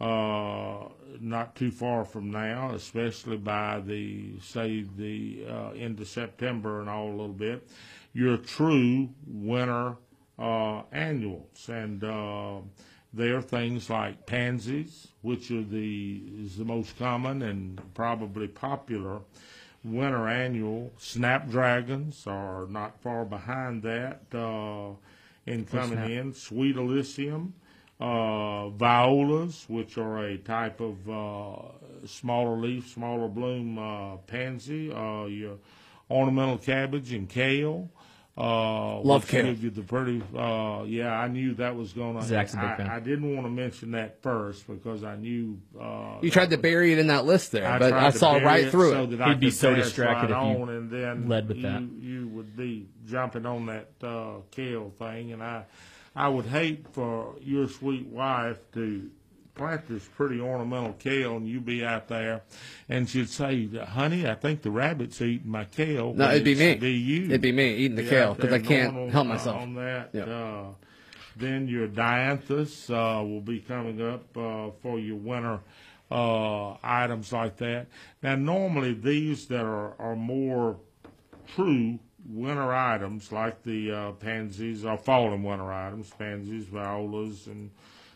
not 0.00 1.56
too 1.56 1.70
far 1.70 2.04
from 2.04 2.30
now, 2.30 2.70
especially 2.74 3.36
by 3.36 3.80
the 3.80 4.38
say 4.40 4.84
the 4.96 5.44
uh, 5.48 5.70
end 5.70 6.00
of 6.00 6.08
September 6.08 6.80
and 6.80 6.88
all 6.88 7.08
a 7.08 7.10
little 7.10 7.28
bit, 7.28 7.66
your 8.12 8.36
true 8.36 9.08
winter 9.26 9.96
uh, 10.38 10.82
annuals, 10.92 11.68
and 11.68 12.04
uh, 12.04 12.58
they 13.12 13.30
are 13.30 13.42
things 13.42 13.90
like 13.90 14.26
pansies, 14.26 15.08
which 15.22 15.50
are 15.50 15.62
the 15.62 16.22
is 16.40 16.56
the 16.56 16.64
most 16.64 16.98
common 16.98 17.42
and 17.42 17.80
probably 17.94 18.46
popular 18.46 19.20
winter 19.84 20.28
annual. 20.28 20.92
Snapdragons 20.98 22.26
are 22.26 22.66
not 22.66 23.00
far 23.00 23.24
behind 23.24 23.82
that 23.82 24.22
uh, 24.34 24.90
in 25.46 25.64
coming 25.64 26.10
in. 26.10 26.34
Sweet 26.34 26.76
Alyssum, 26.76 27.52
uh, 28.00 28.68
violas, 28.70 29.64
which 29.68 29.98
are 29.98 30.18
a 30.24 30.38
type 30.38 30.80
of 30.80 31.08
uh, 31.08 32.06
smaller 32.06 32.56
leaf, 32.56 32.88
smaller 32.88 33.28
bloom 33.28 33.78
uh, 33.78 34.16
pansy. 34.18 34.92
Uh, 34.92 35.24
your 35.26 35.58
ornamental 36.10 36.58
cabbage 36.58 37.12
and 37.12 37.28
kale. 37.28 37.90
Uh, 38.36 39.00
Love 39.00 39.26
kale. 39.26 39.46
Give 39.46 39.64
you 39.64 39.70
the 39.70 39.82
pretty. 39.82 40.22
Uh, 40.36 40.84
yeah, 40.86 41.18
I 41.18 41.26
knew 41.26 41.54
that 41.54 41.74
was 41.74 41.92
going 41.92 42.16
to. 42.16 42.22
Zach's 42.22 42.54
a 42.54 42.58
big 42.58 42.66
I, 42.66 42.76
fan. 42.76 42.86
I 42.86 43.00
didn't 43.00 43.34
want 43.34 43.46
to 43.46 43.50
mention 43.50 43.90
that 43.92 44.22
first 44.22 44.64
because 44.68 45.02
I 45.02 45.16
knew. 45.16 45.58
Uh, 45.78 46.18
you 46.22 46.30
tried 46.30 46.50
to 46.50 46.56
bury 46.56 46.92
it 46.92 47.00
in 47.00 47.08
that 47.08 47.24
list 47.24 47.50
there, 47.50 47.76
but 47.80 47.92
I 47.92 48.10
saw 48.10 48.36
right 48.36 48.66
it 48.66 48.70
through 48.70 48.92
so 48.92 49.02
it. 49.04 49.18
That 49.18 49.28
He'd 49.28 49.40
be 49.40 49.50
so 49.50 49.74
distracted 49.74 50.30
right 50.30 50.50
if 50.52 50.56
you 50.56 50.62
on, 50.62 50.68
and 50.68 50.88
then 50.88 51.28
led 51.28 51.48
with 51.48 51.56
you, 51.56 51.62
that. 51.64 51.82
You 51.98 52.28
would 52.28 52.56
be 52.56 52.86
jumping 53.06 53.44
on 53.44 53.66
that 53.66 53.88
uh, 54.04 54.34
kale 54.52 54.92
thing, 54.96 55.32
and 55.32 55.42
I, 55.42 55.64
I 56.18 56.28
would 56.28 56.46
hate 56.46 56.84
for 56.92 57.36
your 57.40 57.68
sweet 57.68 58.08
wife 58.08 58.58
to 58.74 59.08
plant 59.54 59.86
this 59.88 60.04
pretty 60.16 60.40
ornamental 60.40 60.92
kale, 60.94 61.36
and 61.36 61.48
you 61.48 61.60
be 61.60 61.84
out 61.84 62.08
there, 62.08 62.42
and 62.88 63.08
she'd 63.08 63.28
say, 63.28 63.68
"Honey, 63.68 64.28
I 64.28 64.34
think 64.34 64.62
the 64.62 64.70
rabbit's 64.72 65.22
eating 65.22 65.48
my 65.48 65.64
kale." 65.64 66.14
No, 66.14 66.28
it'd 66.30 66.42
be 66.42 66.56
me. 66.56 66.74
Be 66.74 66.90
you. 66.92 67.26
It'd 67.26 67.40
be 67.40 67.52
me 67.52 67.72
eating 67.76 67.96
the 67.96 68.02
Be 68.02 68.08
kale 68.08 68.34
because 68.34 68.52
I 68.52 68.58
can't 68.58 68.96
on- 68.96 69.08
help 69.10 69.28
myself. 69.28 69.62
On 69.62 69.74
that. 69.74 70.10
Yeah. 70.12 70.24
Uh, 70.24 70.64
then 71.36 71.68
your 71.68 71.86
dianthus 71.86 72.90
uh, 72.90 73.22
will 73.24 73.40
be 73.40 73.60
coming 73.60 74.02
up 74.02 74.36
uh, 74.36 74.70
for 74.82 74.98
your 74.98 75.14
winter 75.16 75.60
uh, 76.10 76.72
items 76.82 77.32
like 77.32 77.56
that. 77.58 77.86
Now, 78.24 78.34
normally 78.34 78.92
these 78.92 79.46
that 79.46 79.64
are, 79.64 79.94
are 80.00 80.16
more 80.16 80.78
true 81.54 82.00
winter 82.28 82.74
items, 82.74 83.32
like 83.32 83.62
the 83.62 83.90
uh, 83.90 84.12
pansies, 84.12 84.84
are 84.84 84.98
fall 84.98 85.32
and 85.32 85.44
winter 85.44 85.72
items, 85.72 86.10
pansies, 86.18 86.64
violas, 86.64 87.46
and 87.46 87.70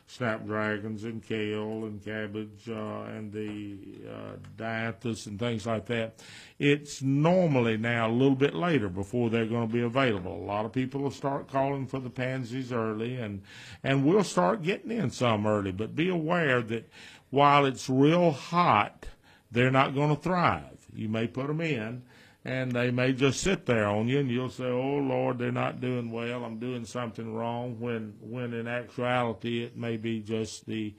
snapdragons, 0.06 1.04
and 1.04 1.26
kale, 1.26 1.84
and 1.86 2.04
cabbage, 2.04 2.68
uh, 2.68 3.04
and 3.04 3.32
the 3.32 3.78
uh, 4.08 4.36
dianthus, 4.58 5.26
and 5.26 5.38
things 5.38 5.66
like 5.66 5.86
that. 5.86 6.22
It's 6.58 7.00
normally 7.00 7.78
now 7.78 8.08
a 8.08 8.12
little 8.12 8.36
bit 8.36 8.54
later 8.54 8.88
before 8.88 9.30
they're 9.30 9.46
going 9.46 9.68
to 9.68 9.72
be 9.72 9.80
available. 9.80 10.36
A 10.36 10.44
lot 10.44 10.66
of 10.66 10.72
people 10.72 11.00
will 11.00 11.10
start 11.10 11.48
calling 11.48 11.86
for 11.86 11.98
the 11.98 12.10
pansies 12.10 12.72
early, 12.72 13.16
and 13.16 13.42
and 13.82 14.04
we'll 14.04 14.24
start 14.24 14.62
getting 14.62 14.90
in 14.90 15.10
some 15.10 15.46
early. 15.46 15.72
But 15.72 15.96
be 15.96 16.10
aware 16.10 16.60
that 16.60 16.90
while 17.30 17.64
it's 17.64 17.88
real 17.88 18.32
hot, 18.32 19.06
they're 19.50 19.70
not 19.70 19.94
going 19.94 20.14
to 20.14 20.22
thrive. 20.22 20.86
You 20.94 21.08
may 21.08 21.26
put 21.26 21.46
them 21.46 21.62
in, 21.62 22.02
and 22.44 22.72
they 22.72 22.90
may 22.90 23.12
just 23.12 23.40
sit 23.40 23.66
there 23.66 23.86
on 23.86 24.08
you, 24.08 24.18
and 24.18 24.30
you'll 24.30 24.50
say, 24.50 24.64
"Oh 24.64 24.96
Lord, 24.96 25.38
they're 25.38 25.52
not 25.52 25.80
doing 25.80 26.10
well. 26.10 26.44
I'm 26.44 26.58
doing 26.58 26.84
something 26.84 27.34
wrong." 27.34 27.78
When 27.78 28.14
when 28.20 28.52
in 28.52 28.66
actuality, 28.66 29.62
it 29.62 29.76
may 29.76 29.96
be 29.96 30.20
just 30.20 30.66
the 30.66 30.94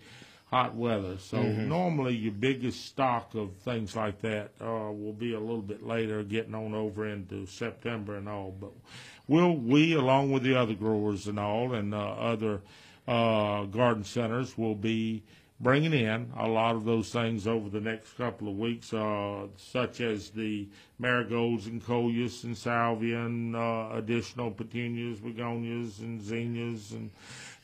hot 0.54 0.76
weather. 0.76 1.18
So 1.18 1.42
normally, 1.42 2.16
your 2.16 2.32
biggest 2.32 2.86
stock 2.86 3.34
of 3.34 3.56
things 3.58 3.96
like 3.96 4.22
that 4.22 4.52
uh, 4.62 4.92
will 4.92 5.16
be 5.18 5.34
a 5.34 5.40
little 5.40 5.64
bit 5.64 5.86
later, 5.86 6.24
getting 6.24 6.54
on 6.54 6.76
over 6.76 7.08
into 7.08 7.48
September 7.48 8.16
and 8.16 8.30
all. 8.30 8.52
But 8.52 8.72
will 9.28 9.58
we, 9.58 9.94
along 9.94 10.32
with 10.32 10.44
the 10.44 10.56
other 10.56 10.76
growers 10.76 11.28
and 11.28 11.40
all, 11.40 11.74
and 11.74 11.94
uh, 11.94 11.98
other 11.98 12.62
uh, 13.08 13.64
garden 13.64 14.04
centers, 14.04 14.56
will 14.56 14.76
be 14.76 15.24
bringing 15.64 15.94
in 15.94 16.32
a 16.38 16.48
lot 16.48 16.76
of 16.76 16.84
those 16.84 17.10
things 17.10 17.48
over 17.48 17.70
the 17.70 17.80
next 17.80 18.18
couple 18.18 18.50
of 18.50 18.58
weeks, 18.58 18.94
uh, 18.94 19.48
such 19.56 20.02
as 20.02 20.30
the 20.30 20.68
marigolds 21.00 21.68
and 21.68 21.84
coleus 21.84 22.44
and 22.44 22.58
salvia 22.58 23.26
and 23.26 23.56
uh, 23.56 23.90
additional 23.94 24.52
petunias, 24.52 25.20
begonias, 25.20 26.00
and 26.00 26.22
zinnias 26.22 26.92
and 26.92 27.10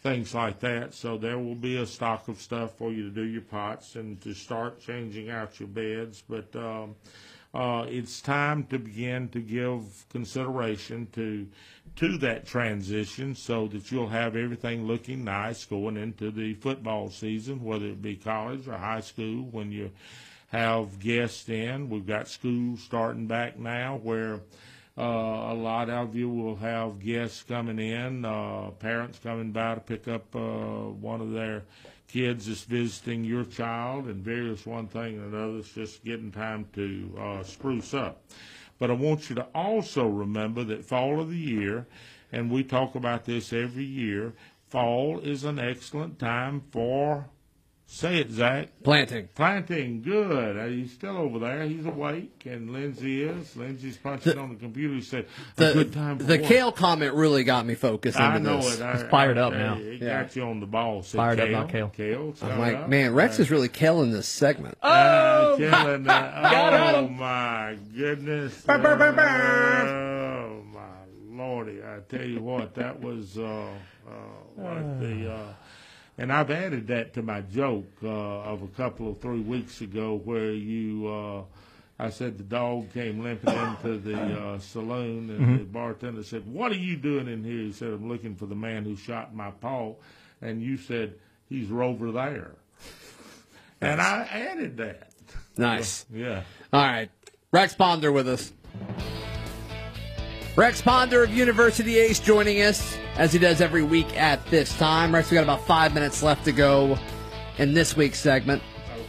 things 0.02 0.34
like 0.34 0.60
that. 0.62 0.94
So 0.94 1.18
there 1.18 1.38
will 1.38 1.56
be 1.56 1.76
a 1.78 1.86
stock 1.86 2.30
of 2.30 2.42
stuff 2.42 2.78
for 2.78 2.92
you 2.92 3.04
to 3.04 3.14
do 3.14 3.24
your 3.24 3.42
pots 3.42 3.96
and 3.96 4.20
to 4.22 4.34
start 4.34 4.80
changing 4.80 5.30
out 5.30 5.60
your 5.60 5.68
beds. 5.68 6.24
But 6.28 6.56
um, 6.56 6.96
uh, 7.54 7.86
it's 7.88 8.22
time 8.22 8.64
to 8.66 8.78
begin 8.78 9.28
to 9.30 9.40
give 9.40 10.06
consideration 10.10 11.08
to 11.14 11.48
to 11.96 12.18
that 12.20 12.46
transition 12.46 13.36
so 13.36 13.68
that 13.68 13.92
you'll 13.92 14.08
have 14.08 14.36
everything 14.36 14.86
looking 14.86 15.24
nice 15.24 15.66
going 15.66 15.98
into 15.98 16.32
the 16.32 16.54
football 16.54 17.10
season, 17.10 17.64
whether 17.64 17.88
it 17.88 18.02
be 18.02 18.16
college 18.16 18.68
or 18.68 18.78
high 18.78 19.02
school. 19.02 19.48
When 19.52 19.72
you 19.72 19.92
have 20.50 21.00
guests 21.00 21.50
in, 21.50 21.90
we've 21.90 22.06
got 22.06 22.28
school 22.28 22.78
starting 22.78 23.28
back 23.28 23.58
now 23.58 24.00
where 24.02 24.40
uh, 24.98 25.02
a 25.02 25.54
lot 25.54 25.90
of 25.90 26.16
you 26.16 26.30
will 26.30 26.56
have 26.58 27.00
guests 27.00 27.44
coming 27.44 27.80
in, 27.80 28.24
uh, 28.24 28.70
parents 28.80 29.20
coming 29.20 29.52
by 29.52 29.76
to 29.76 29.82
pick 29.82 30.08
up 30.08 30.36
uh, 30.36 30.40
one 30.40 31.22
of 31.22 31.32
their 31.32 31.64
kids 32.10 32.48
that's 32.48 32.64
visiting 32.64 33.24
your 33.24 33.46
child, 33.46 34.06
and 34.06 34.24
various 34.24 34.66
one 34.66 34.88
thing 34.88 35.18
and 35.18 35.34
another. 35.34 35.60
It's 35.60 35.72
just 35.72 36.04
getting 36.04 36.32
time 36.32 36.68
to 36.74 37.18
uh, 37.18 37.44
spruce 37.44 37.94
up. 37.94 38.24
But 38.80 38.90
I 38.90 38.94
want 38.94 39.30
you 39.30 39.36
to 39.36 39.48
also 39.54 40.08
remember 40.08 40.64
that 40.66 40.84
fall 40.86 41.22
of 41.22 41.30
the 41.30 41.38
year, 41.38 41.88
and 42.32 42.52
we 42.52 42.64
talk 42.64 42.96
about 42.96 43.26
this 43.26 43.54
every 43.54 43.84
year, 43.84 44.34
fall 44.68 45.20
is 45.20 45.44
an 45.44 45.60
excellent 45.60 46.20
time 46.20 46.64
for, 46.72 47.28
say 47.92 48.20
it, 48.20 48.30
Zach, 48.32 48.70
Planting. 48.84 49.30
Planting, 49.36 50.02
good. 50.04 50.58
Uh, 50.58 50.66
he's 50.68 50.94
still 50.94 51.18
over 51.18 51.40
there. 51.40 51.64
He's 51.66 51.86
awake, 51.86 52.44
and 52.46 52.72
Lindsay 52.72 53.24
is. 53.24 53.56
Lindsay's 53.56 53.98
punching 53.98 54.38
on 54.38 54.50
the 54.50 54.56
computer. 54.56 54.94
He 54.94 55.02
said, 55.02 55.26
"A 55.58 55.66
The, 55.66 55.74
good 55.74 55.94
time 55.94 56.18
for 56.20 56.24
the 56.26 56.38
what?" 56.38 56.48
kale 56.48 56.72
comment 56.72 57.14
really 57.16 57.44
got 57.44 57.66
me 57.66 57.74
focused 57.76 58.18
into 58.18 58.30
I 58.30 58.38
know 58.38 58.58
this. 58.62 58.80
it. 58.80 58.84
I, 58.84 58.92
It's 58.94 59.04
fired 59.10 59.38
I- 59.38 59.42
up 59.42 59.54
I- 59.54 59.58
now. 59.58 59.78
It 59.78 60.02
Yeah. 60.02 60.22
got 60.24 60.36
you 60.36 60.44
on 60.44 60.60
the 60.60 60.66
ball. 60.68 61.02
Said 61.04 61.18
Fired 61.18 61.40
up 61.40 61.48
kale, 61.48 61.58
about 61.58 61.70
kale. 61.72 61.90
Kale. 61.90 62.34
I'm 62.44 62.60
like, 62.60 62.88
man, 62.90 63.14
Rex 63.14 63.40
is 63.40 63.50
really 63.52 63.70
killing 63.70 64.12
this 64.12 64.28
segment. 64.28 64.78
Oh, 64.84 65.56
killing 65.58 66.04
that. 66.04 66.34
Oh 66.96 67.08
my 67.08 67.78
goodness. 67.96 68.64
Oh 68.68 70.64
my 70.74 70.88
lordy! 71.44 71.80
I 71.84 72.00
tell 72.08 72.26
you 72.26 72.42
what, 72.42 72.76
that 72.76 73.02
was 73.02 73.38
uh, 73.38 73.44
uh, 74.08 74.12
like 74.58 75.00
the. 75.00 75.32
And 76.20 76.34
I've 76.34 76.52
added 76.52 76.88
that 76.88 77.14
to 77.14 77.22
my 77.22 77.40
joke 77.42 77.90
uh, 78.04 78.10
of 78.10 78.62
a 78.62 78.68
couple 78.68 79.10
of 79.10 79.22
three 79.22 79.40
weeks 79.40 79.80
ago, 79.82 80.22
where 80.24 80.52
you. 80.52 81.08
Uh, 81.08 81.44
I 82.02 82.10
said 82.10 82.38
the 82.38 82.44
dog 82.44 82.94
came 82.94 83.24
limping 83.24 83.54
into 83.54 83.98
the 83.98 84.18
uh, 84.18 84.60
saloon, 84.60 85.30
and 85.30 85.60
the 85.60 85.64
bartender 85.64 86.24
said, 86.24 86.46
"What 86.46 86.74
are 86.74 86.78
you 86.78 86.98
doing 86.98 87.28
in 87.30 87.44
here?" 87.44 87.60
He 87.60 87.72
said, 87.72 87.90
"I'm 87.90 88.10
looking 88.10 88.36
for 88.36 88.46
the 88.48 88.56
man 88.56 88.84
who 88.84 88.96
shot 88.98 89.34
my 89.34 89.52
paw," 89.52 89.96
and 90.42 90.62
you 90.62 90.76
said, 90.78 91.16
"He's 91.48 91.72
over 91.72 92.12
there." 92.12 92.52
And 93.82 94.02
I 94.02 94.28
added 94.30 94.78
that. 94.78 95.12
Nice. 95.58 96.06
Yeah. 96.14 96.44
All 96.74 96.82
right. 96.82 97.10
Rex 97.52 97.76
Ponder 97.76 98.12
with 98.12 98.28
us. 98.28 98.52
Rex 100.56 100.82
Ponder 100.82 101.24
of 101.24 101.30
University 101.32 102.00
Ace 102.00 102.20
joining 102.20 102.62
us 102.62 102.98
as 103.16 103.32
he 103.32 103.40
does 103.40 103.62
every 103.62 103.84
week 103.84 104.18
at 104.18 104.46
this 104.48 104.76
time. 104.78 105.14
Rex, 105.14 105.32
we 105.32 105.36
got 105.36 105.44
about 105.44 105.66
five 105.66 105.94
minutes 105.94 106.22
left 106.22 106.44
to 106.46 106.52
go 106.52 106.98
in 107.58 107.74
this 107.74 107.96
week's 107.96 108.20
segment. 108.20 108.62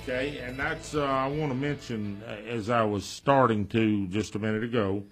Okay, 0.03 0.39
and 0.39 0.59
that's 0.59 0.95
uh, 0.95 1.03
I 1.03 1.27
want 1.27 1.51
to 1.51 1.57
mention 1.57 2.23
uh, 2.27 2.33
as 2.49 2.71
I 2.71 2.85
was 2.85 3.05
starting 3.05 3.67
to 3.69 4.07
just 4.09 4.35
a 4.35 4.39
minute 4.39 4.65
ago 4.65 5.03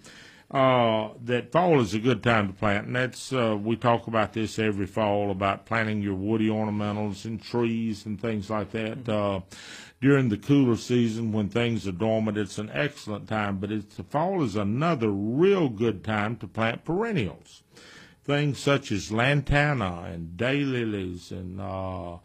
uh, 0.50 1.10
that 1.24 1.52
fall 1.52 1.80
is 1.80 1.92
a 1.92 1.98
good 1.98 2.22
time 2.22 2.48
to 2.48 2.54
plant, 2.54 2.86
and 2.86 2.96
that's 2.96 3.32
uh, 3.32 3.56
we 3.60 3.76
talk 3.76 4.06
about 4.06 4.32
this 4.32 4.58
every 4.58 4.86
fall 4.86 5.30
about 5.30 5.66
planting 5.66 6.00
your 6.00 6.14
woody 6.14 6.48
ornamentals 6.48 7.26
and 7.26 7.42
trees 7.42 8.06
and 8.06 8.18
things 8.20 8.48
like 8.48 8.70
that. 8.70 9.06
Uh, 9.06 9.40
during 10.00 10.28
the 10.28 10.36
cooler 10.36 10.76
season 10.76 11.32
when 11.32 11.48
things 11.48 11.86
are 11.86 11.92
dormant, 11.92 12.38
it's 12.38 12.58
an 12.58 12.70
excellent 12.72 13.28
time, 13.28 13.58
but 13.58 13.72
it's 13.72 13.96
the 13.96 14.04
fall 14.04 14.42
is 14.42 14.56
another 14.56 15.10
real 15.10 15.68
good 15.68 16.04
time 16.04 16.36
to 16.36 16.46
plant 16.46 16.84
perennials 16.84 17.62
things 18.28 18.58
such 18.58 18.92
as 18.92 19.10
lantana 19.10 20.02
and 20.12 20.36
daylilies 20.36 21.30
and 21.30 21.58
uh, 21.58 22.18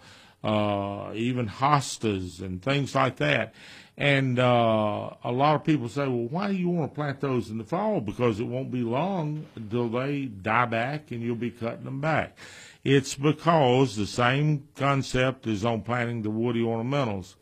uh, 0.44 1.13
even 1.15 1.48
hostas 1.48 2.42
and 2.42 2.62
things 2.62 2.94
like 2.94 3.15
that. 3.15 3.56
And 3.96 4.38
uh, 4.38 5.12
a 5.24 5.32
lot 5.32 5.56
of 5.56 5.63
people 5.63 5.88
say, 5.88 6.01
well, 6.01 6.27
why 6.27 6.50
do 6.50 6.56
you 6.56 6.68
want 6.68 6.92
to 6.92 6.96
plant 6.96 7.22
those 7.22 7.50
in 7.50 7.58
the 7.58 7.63
fall? 7.63 8.01
Because 8.01 8.42
it 8.42 8.44
won't 8.44 8.70
be 8.70 8.82
long 8.82 9.46
until 9.56 9.88
they 9.88 10.25
die 10.25 10.65
back 10.65 11.12
and 11.12 11.22
you'll 11.22 11.36
be 11.36 11.51
cutting 11.51 11.86
them 11.86 12.01
back. 12.01 12.38
It's 12.84 13.16
because 13.16 13.96
the 13.96 14.08
same 14.08 14.68
concept 14.75 15.48
is 15.48 15.63
on 15.63 15.82
planting 15.82 16.22
the 16.22 16.30
woody 16.30 16.62
ornamentals 16.62 17.36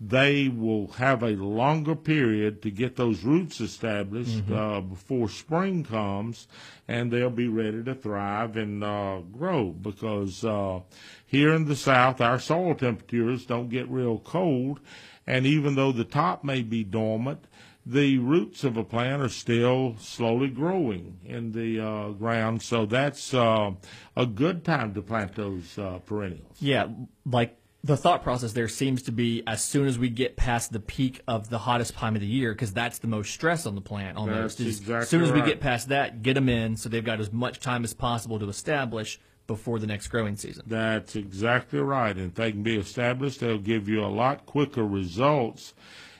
they 0.00 0.48
will 0.48 0.86
have 0.92 1.22
a 1.22 1.30
longer 1.30 1.96
period 1.96 2.62
to 2.62 2.70
get 2.70 2.94
those 2.94 3.24
roots 3.24 3.60
established 3.60 4.48
uh, 4.50 4.80
before 4.80 5.28
spring 5.28 5.82
comes, 5.82 6.46
and 6.86 7.10
they'll 7.10 7.30
be 7.30 7.48
ready 7.48 7.82
to 7.82 7.94
thrive 7.94 8.56
and 8.56 8.84
uh, 8.84 9.20
grow. 9.32 9.70
Because 9.70 10.44
uh, 10.44 10.80
here 11.26 11.52
in 11.52 11.64
the 11.64 11.74
South, 11.74 12.20
our 12.20 12.38
soil 12.38 12.76
temperatures 12.76 13.44
don't 13.44 13.70
get 13.70 13.88
real 13.88 14.18
cold, 14.18 14.78
and 15.26 15.46
even 15.46 15.74
though 15.74 15.92
the 15.92 16.04
top 16.04 16.44
may 16.44 16.62
be 16.62 16.84
dormant, 16.84 17.46
the 17.88 18.18
roots 18.18 18.64
of 18.64 18.76
a 18.76 18.84
plant 18.84 19.22
are 19.22 19.30
still 19.30 19.96
slowly 19.98 20.48
growing 20.48 21.18
in 21.24 21.52
the 21.52 21.80
uh, 21.80 22.10
ground. 22.10 22.60
So 22.62 22.84
that's 22.84 23.32
uh, 23.32 23.72
a 24.14 24.26
good 24.26 24.62
time 24.62 24.92
to 24.94 25.02
plant 25.02 25.34
those 25.34 25.78
uh, 25.78 25.98
perennials. 26.04 26.56
Yeah, 26.60 26.88
like 27.24 27.56
the 27.82 27.96
thought 27.96 28.22
process 28.22 28.52
there 28.52 28.68
seems 28.68 29.02
to 29.04 29.12
be 29.12 29.42
as 29.46 29.64
soon 29.64 29.86
as 29.86 29.98
we 29.98 30.10
get 30.10 30.36
past 30.36 30.70
the 30.70 30.80
peak 30.80 31.22
of 31.26 31.48
the 31.48 31.58
hottest 31.58 31.94
time 31.94 32.14
of 32.14 32.20
the 32.20 32.26
year, 32.26 32.52
because 32.52 32.74
that's 32.74 32.98
the 32.98 33.06
most 33.06 33.32
stress 33.32 33.64
on 33.64 33.74
the 33.74 33.80
plant 33.80 34.18
almost. 34.18 34.60
Exactly 34.60 34.94
as 34.96 35.08
soon 35.08 35.22
as 35.22 35.32
we 35.32 35.40
right. 35.40 35.48
get 35.48 35.60
past 35.60 35.88
that, 35.88 36.20
get 36.20 36.34
them 36.34 36.50
in 36.50 36.76
so 36.76 36.90
they've 36.90 37.04
got 37.04 37.20
as 37.20 37.32
much 37.32 37.58
time 37.58 37.84
as 37.84 37.94
possible 37.94 38.38
to 38.38 38.48
establish 38.48 39.18
before 39.46 39.78
the 39.78 39.86
next 39.86 40.08
growing 40.08 40.36
season. 40.36 40.62
That's 40.66 41.16
exactly 41.16 41.78
right. 41.78 42.14
And 42.14 42.26
if 42.26 42.34
they 42.34 42.52
can 42.52 42.62
be 42.62 42.76
established, 42.76 43.40
they'll 43.40 43.58
give 43.58 43.88
you 43.88 44.04
a 44.04 44.12
lot 44.12 44.44
quicker 44.44 44.84
results. 44.84 45.72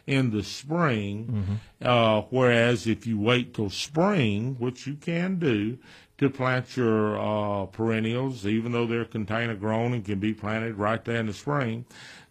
In 0.09 0.31
the 0.31 0.43
spring. 0.43 1.61
Uh, 1.83 2.23
whereas 2.31 2.87
if 2.87 3.07
you 3.07 3.19
wait 3.21 3.55
till 3.55 3.71
spring, 3.71 4.57
which 4.59 4.87
you 4.87 4.95
can 4.95 5.39
do, 5.39 5.79
to 6.17 6.29
plant 6.29 6.77
your 6.77 7.17
uh, 7.17 7.67
perennials, 7.67 8.45
even 8.45 8.73
though 8.73 8.87
they're 8.87 9.05
container 9.05 9.55
grown 9.55 9.93
and 9.93 10.05
can 10.05 10.19
be 10.19 10.35
planted 10.35 10.75
right 10.77 11.05
there 11.05 11.21
in 11.21 11.27
the 11.27 11.33
spring, 11.33 11.85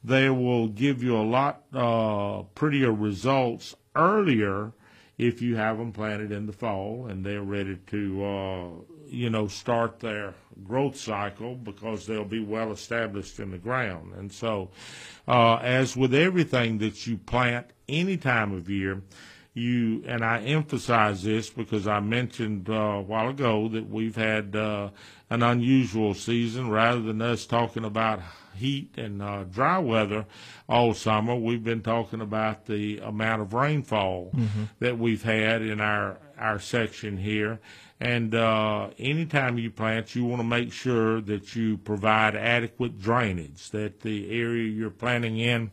they 0.03 0.29
will 0.29 0.67
give 0.67 1.01
you 1.01 1.15
a 1.15 1.23
lot 1.23 1.63
uh, 1.73 2.41
prettier 2.55 2.91
results 2.91 3.75
earlier 3.95 4.73
if 5.17 5.41
you 5.41 5.55
have 5.55 5.77
them 5.77 5.91
planted 5.93 6.31
in 6.31 6.47
the 6.47 6.53
fall 6.53 7.07
and 7.07 7.25
they're 7.25 7.41
ready 7.41 7.77
to, 7.87 8.25
uh, 8.25 8.67
you 9.09 9.29
know, 9.29 9.47
start 9.47 9.99
their 9.99 10.33
growth 10.63 10.97
cycle 10.97 11.55
because 11.55 12.05
they'll 12.05 12.25
be 12.25 12.43
well 12.43 12.71
established 12.71 13.39
in 13.39 13.51
the 13.51 13.57
ground. 13.57 14.13
And 14.15 14.31
so, 14.31 14.69
uh, 15.27 15.55
as 15.57 15.95
with 15.95 16.13
everything 16.13 16.77
that 16.79 17.07
you 17.07 17.17
plant 17.17 17.67
any 17.87 18.17
time 18.17 18.53
of 18.53 18.69
year, 18.69 19.01
you 19.53 20.03
and 20.05 20.23
I 20.23 20.39
emphasize 20.41 21.23
this 21.23 21.49
because 21.49 21.87
I 21.87 21.99
mentioned 21.99 22.69
uh, 22.69 22.73
a 22.73 23.01
while 23.01 23.29
ago 23.29 23.67
that 23.69 23.89
we've 23.89 24.15
had 24.15 24.55
uh, 24.55 24.89
an 25.29 25.41
unusual 25.41 26.13
season. 26.13 26.69
Rather 26.69 27.01
than 27.01 27.21
us 27.21 27.45
talking 27.47 27.83
about 27.83 28.21
heat 28.55 28.93
and 28.97 29.21
uh, 29.21 29.43
dry 29.45 29.79
weather 29.79 30.25
all 30.69 30.93
summer, 30.93 31.35
we've 31.35 31.63
been 31.63 31.81
talking 31.81 32.21
about 32.21 32.65
the 32.67 32.99
amount 32.99 33.41
of 33.41 33.53
rainfall 33.53 34.31
that 34.79 34.99
we've 34.99 35.23
had 35.23 35.61
in 35.63 35.81
our 35.81 36.17
our 36.37 36.59
section 36.59 37.17
here. 37.17 37.59
And 37.99 38.35
uh, 38.35 38.89
anytime 38.99 39.57
you 39.57 39.71
plant, 39.71 40.15
you 40.15 40.23
want 40.25 40.39
to 40.39 40.47
make 40.47 40.71
sure 40.71 41.19
that 41.21 41.55
you 41.55 41.77
provide 41.77 42.35
adequate 42.35 42.99
drainage, 42.99 43.71
that 43.71 44.01
the 44.01 44.29
area 44.39 44.69
you're 44.69 44.91
planting 44.91 45.39
in 45.39 45.71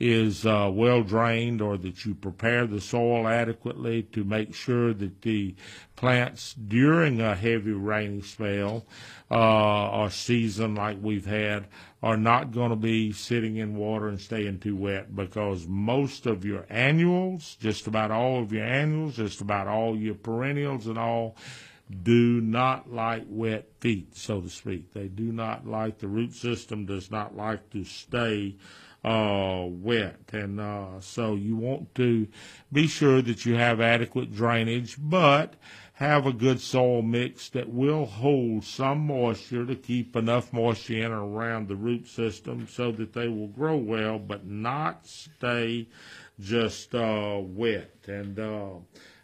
is 0.00 0.46
uh, 0.46 0.70
well 0.72 1.02
drained 1.02 1.60
or 1.60 1.76
that 1.76 2.04
you 2.04 2.14
prepare 2.14 2.66
the 2.66 2.80
soil 2.80 3.26
adequately 3.26 4.02
to 4.04 4.22
make 4.22 4.54
sure 4.54 4.94
that 4.94 5.22
the 5.22 5.54
plants 5.96 6.54
during 6.54 7.20
a 7.20 7.34
heavy 7.34 7.72
rainy 7.72 8.22
spell 8.22 8.86
uh, 9.30 9.90
or 9.90 10.10
season 10.10 10.74
like 10.74 10.96
we've 11.02 11.26
had 11.26 11.66
are 12.00 12.16
not 12.16 12.52
going 12.52 12.70
to 12.70 12.76
be 12.76 13.12
sitting 13.12 13.56
in 13.56 13.74
water 13.74 14.06
and 14.06 14.20
staying 14.20 14.60
too 14.60 14.76
wet 14.76 15.14
because 15.16 15.66
most 15.66 16.26
of 16.26 16.44
your 16.44 16.64
annuals, 16.70 17.56
just 17.56 17.88
about 17.88 18.12
all 18.12 18.40
of 18.40 18.52
your 18.52 18.64
annuals, 18.64 19.16
just 19.16 19.40
about 19.40 19.66
all 19.66 19.96
your 19.96 20.14
perennials 20.14 20.86
and 20.86 20.96
all, 20.96 21.36
do 22.02 22.40
not 22.40 22.92
like 22.92 23.24
wet 23.28 23.66
feet, 23.80 24.16
so 24.16 24.40
to 24.40 24.48
speak. 24.48 24.92
They 24.92 25.08
do 25.08 25.32
not 25.32 25.66
like 25.66 25.98
the 25.98 26.06
root 26.06 26.34
system 26.34 26.86
does 26.86 27.10
not 27.10 27.36
like 27.36 27.70
to 27.70 27.82
stay 27.82 28.56
uh, 29.08 29.64
wet, 29.64 30.20
and 30.32 30.60
uh, 30.60 31.00
so 31.00 31.34
you 31.34 31.56
want 31.56 31.94
to 31.94 32.28
be 32.70 32.86
sure 32.86 33.22
that 33.22 33.46
you 33.46 33.54
have 33.54 33.80
adequate 33.80 34.34
drainage, 34.34 34.96
but 34.98 35.54
have 35.94 36.26
a 36.26 36.32
good 36.32 36.60
soil 36.60 37.00
mix 37.00 37.48
that 37.48 37.70
will 37.70 38.04
hold 38.04 38.62
some 38.64 38.98
moisture 38.98 39.64
to 39.64 39.74
keep 39.74 40.14
enough 40.14 40.52
moisture 40.52 41.02
in 41.04 41.10
around 41.10 41.68
the 41.68 41.76
root 41.76 42.06
system 42.06 42.68
so 42.68 42.92
that 42.92 43.14
they 43.14 43.28
will 43.28 43.48
grow 43.48 43.76
well, 43.76 44.18
but 44.18 44.46
not 44.46 45.06
stay 45.06 45.88
just 46.38 46.94
uh, 46.94 47.40
wet 47.42 47.94
and. 48.06 48.38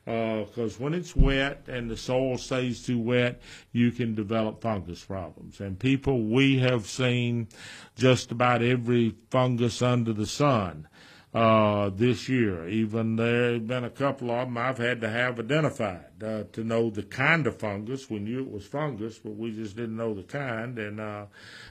Uh, 0.06 0.44
because 0.44 0.78
when 0.78 0.92
it's 0.92 1.16
wet 1.16 1.64
and 1.66 1.90
the 1.90 1.96
soil 1.96 2.36
stays 2.36 2.84
too 2.84 2.98
wet, 2.98 3.40
you 3.72 3.90
can 3.90 4.14
develop 4.14 4.60
fungus 4.60 5.02
problems. 5.02 5.60
And 5.60 5.78
people, 5.78 6.24
we 6.24 6.58
have 6.58 6.86
seen 6.86 7.48
just 7.96 8.30
about 8.30 8.62
every 8.62 9.14
fungus 9.30 9.80
under 9.80 10.12
the 10.12 10.26
sun 10.26 10.86
uh, 11.34 11.90
this 11.90 12.28
year. 12.28 12.68
Even 12.68 13.16
there 13.16 13.54
have 13.54 13.66
been 13.66 13.84
a 13.84 13.90
couple 13.90 14.30
of 14.30 14.46
them 14.46 14.56
I've 14.56 14.78
had 14.78 15.00
to 15.00 15.08
have 15.08 15.40
identified 15.40 16.22
uh, 16.22 16.44
to 16.52 16.62
know 16.62 16.90
the 16.90 17.02
kind 17.02 17.46
of 17.46 17.58
fungus. 17.58 18.08
We 18.08 18.20
knew 18.20 18.40
it 18.40 18.50
was 18.50 18.66
fungus, 18.66 19.18
but 19.18 19.34
we 19.34 19.50
just 19.52 19.74
didn't 19.74 19.96
know 19.96 20.14
the 20.14 20.22
kind 20.22 20.78
and 20.78 21.00
uh, 21.00 21.26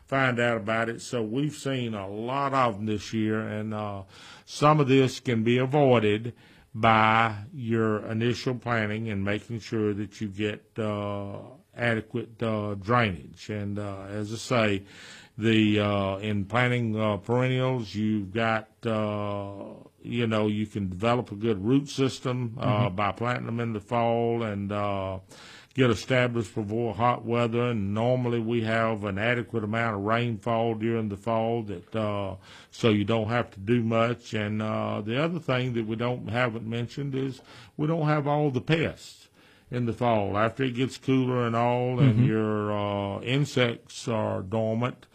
find 0.05 0.39
out 0.39 0.57
about 0.57 0.89
it. 0.89 1.01
So 1.01 1.21
we've 1.21 1.55
seen 1.55 1.93
a 1.93 2.09
lot 2.09 2.53
of 2.53 2.75
them 2.75 2.87
this 2.87 3.13
year, 3.13 3.39
and 3.39 3.73
uh, 3.73 4.03
some 4.45 4.79
of 4.79 4.87
this 4.87 5.19
can 5.19 5.43
be 5.43 5.59
avoided 5.59 6.33
by 6.75 7.35
your 7.53 8.05
initial 8.07 8.55
planning 8.55 9.09
and 9.09 9.23
making 9.23 9.59
sure 9.59 9.93
that 9.93 10.19
you 10.19 10.27
get 10.27 10.63
uh, 10.77 11.37
adequate 11.75 12.41
uh, 12.41 12.75
drainage. 12.75 13.49
And 13.49 13.77
uh, 13.77 14.03
as 14.09 14.33
I 14.33 14.37
say, 14.37 14.83
the 15.37 15.79
uh, 15.79 16.17
in 16.17 16.45
planting 16.45 16.99
uh, 16.99 17.17
perennials, 17.17 17.93
you've 17.93 18.31
got 18.33 18.69
uh, 18.85 19.73
you 20.01 20.27
know 20.27 20.47
you 20.47 20.67
can 20.67 20.89
develop 20.89 21.31
a 21.31 21.35
good 21.35 21.63
root 21.63 21.89
system 21.89 22.57
uh, 22.59 22.89
by 22.89 23.11
planting 23.11 23.45
them 23.47 23.59
in 23.59 23.73
the 23.73 23.79
fall 23.79 24.43
and 24.43 24.71
uh, 24.71 25.19
get 25.73 25.89
established 25.89 26.53
before 26.53 26.93
hot 26.93 27.25
weather. 27.25 27.69
And 27.71 27.93
normally 27.93 28.39
we 28.39 28.63
have 28.63 29.03
an 29.03 29.17
adequate 29.17 29.63
amount 29.63 29.95
of 29.95 30.03
rainfall 30.03 30.75
during 30.75 31.09
the 31.09 31.17
fall 31.17 31.63
that 31.63 31.95
uh, 31.95 32.35
so 32.71 32.89
you 32.89 33.03
don't 33.03 33.29
have 33.29 33.51
to 33.51 33.59
do 33.59 33.83
much. 33.83 34.33
And 34.33 34.61
uh, 34.61 35.01
the 35.01 35.21
other 35.21 35.39
thing 35.39 35.73
that 35.73 35.87
we 35.87 35.95
don't 35.95 36.29
haven't 36.29 36.67
mentioned 36.67 37.15
is 37.15 37.41
we 37.77 37.87
don't 37.87 38.07
have 38.07 38.27
all 38.27 38.51
the 38.51 38.61
pests 38.61 39.29
in 39.71 39.85
the 39.85 39.93
fall 39.93 40.37
after 40.37 40.63
it 40.63 40.75
gets 40.75 40.97
cooler 40.97 41.47
and 41.47 41.55
all, 41.55 41.99
and 41.99 42.25
your 42.25 42.71
uh, 42.71 43.19
insects 43.21 44.07
are 44.07 44.43
dormant. 44.43 45.07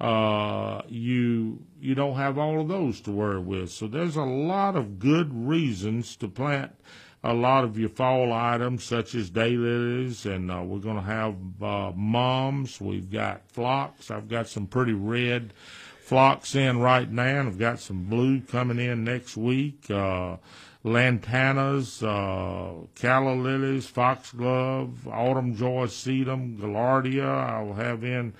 Uh, 0.00 0.82
you 0.88 1.62
you 1.80 1.94
don't 1.94 2.16
have 2.16 2.38
all 2.38 2.60
of 2.60 2.68
those 2.68 3.00
to 3.02 3.10
worry 3.10 3.40
with. 3.40 3.70
So 3.70 3.86
there's 3.86 4.16
a 4.16 4.22
lot 4.22 4.76
of 4.76 4.98
good 4.98 5.46
reasons 5.46 6.16
to 6.16 6.28
plant 6.28 6.72
a 7.26 7.34
lot 7.34 7.64
of 7.64 7.76
your 7.76 7.88
fall 7.88 8.32
items, 8.32 8.84
such 8.84 9.16
as 9.16 9.30
daylilies, 9.30 10.26
and 10.26 10.50
uh, 10.50 10.62
we're 10.62 10.78
going 10.78 10.96
to 10.96 11.02
have 11.02 11.34
uh, 11.60 11.92
mums. 11.96 12.80
We've 12.80 13.10
got 13.10 13.50
phlox. 13.50 14.12
I've 14.12 14.28
got 14.28 14.48
some 14.48 14.68
pretty 14.68 14.92
red 14.92 15.52
phlox 16.02 16.54
in 16.54 16.78
right 16.78 17.10
now, 17.10 17.40
and 17.40 17.48
I've 17.48 17.58
got 17.58 17.80
some 17.80 18.04
blue 18.04 18.40
coming 18.42 18.78
in 18.78 19.02
next 19.02 19.36
week. 19.36 19.90
Uh, 19.90 20.36
lantanas, 20.84 22.00
uh, 22.00 22.86
calla 22.94 23.34
lilies, 23.34 23.88
foxglove, 23.88 25.08
autumn 25.08 25.56
joy 25.56 25.86
sedum, 25.86 26.58
gaillardia. 26.58 27.26
I'll 27.26 27.74
have 27.74 28.04
in 28.04 28.34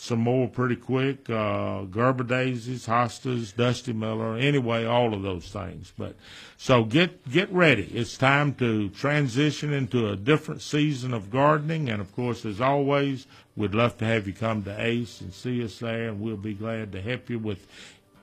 some 0.00 0.20
more 0.20 0.48
pretty 0.48 0.76
quick. 0.76 1.28
Uh, 1.28 1.82
Gerber 1.82 2.24
daisies, 2.24 2.86
hostas, 2.86 3.54
Dusty 3.54 3.92
Miller. 3.92 4.34
Anyway, 4.34 4.86
all 4.86 5.12
of 5.12 5.20
those 5.20 5.46
things. 5.48 5.92
But 5.96 6.16
so 6.56 6.84
get 6.84 7.30
get 7.30 7.52
ready. 7.52 7.84
It's 7.92 8.16
time 8.16 8.54
to 8.54 8.88
transition 8.88 9.74
into 9.74 10.08
a 10.08 10.16
different 10.16 10.62
season 10.62 11.12
of 11.12 11.30
gardening. 11.30 11.90
And 11.90 12.00
of 12.00 12.16
course, 12.16 12.46
as 12.46 12.62
always, 12.62 13.26
we'd 13.56 13.74
love 13.74 13.98
to 13.98 14.06
have 14.06 14.26
you 14.26 14.32
come 14.32 14.62
to 14.64 14.74
Ace 14.82 15.20
and 15.20 15.34
see 15.34 15.62
us 15.62 15.78
there, 15.80 16.08
and 16.08 16.18
we'll 16.18 16.38
be 16.38 16.54
glad 16.54 16.92
to 16.92 17.02
help 17.02 17.28
you 17.28 17.38
with 17.38 17.66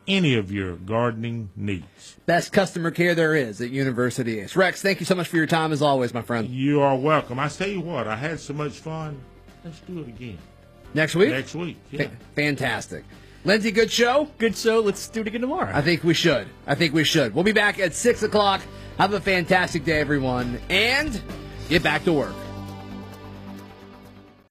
any 0.08 0.34
of 0.34 0.52
your 0.52 0.78
gardening 0.78 1.52
needs. 1.56 2.18
Best 2.26 2.52
customer 2.52 2.90
care 2.90 3.14
there 3.14 3.36
is 3.36 3.62
at 3.62 3.70
University 3.70 4.40
Ace. 4.40 4.56
Rex, 4.56 4.82
thank 4.82 5.00
you 5.00 5.06
so 5.06 5.14
much 5.14 5.28
for 5.28 5.38
your 5.38 5.46
time 5.46 5.72
as 5.72 5.84
always, 5.84 6.12
my 6.12 6.24
friend. 6.24 6.50
You 6.50 6.82
are 6.82 6.98
welcome. 6.98 7.38
I 7.38 7.50
tell 7.50 7.70
you 7.70 7.82
what, 7.82 8.08
I 8.08 8.16
had 8.16 8.40
so 8.40 8.54
much 8.54 8.80
fun. 8.80 9.22
Let's 9.64 9.80
do 9.82 10.00
it 10.00 10.08
again 10.08 10.40
Next 10.98 11.16
week? 11.16 11.30
next 11.30 11.54
week. 11.54 11.78
Yeah. 11.92 12.06
Fa- 12.06 12.12
Fantastic. 12.36 13.04
Lindsay, 13.46 13.70
good 13.72 13.92
show? 13.92 14.28
Good 14.40 14.58
show. 14.58 14.80
Let's 14.82 15.08
do 15.08 15.22
it 15.22 15.28
again 15.28 15.42
tomorrow. 15.42 15.72
I 15.74 15.82
think 15.82 16.04
we 16.04 16.16
should. 16.16 16.48
I 16.66 16.74
think 16.74 16.94
we 16.96 17.04
should. 17.04 17.36
We'll 17.36 17.44
be 17.44 17.52
back 17.52 17.80
at 17.80 17.94
6 17.94 18.24
o'clock. 18.24 18.62
Have 18.98 19.14
a 19.14 19.22
fantastic 19.22 19.86
day, 19.86 20.00
everyone, 20.00 20.60
and 20.70 21.22
get 21.70 21.84
back 21.84 22.04
to 22.06 22.14
work. 22.14 22.34